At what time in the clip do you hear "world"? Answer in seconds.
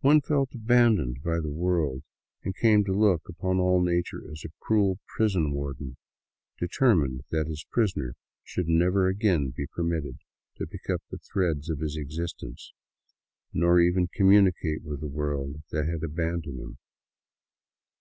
1.52-2.02, 15.06-15.62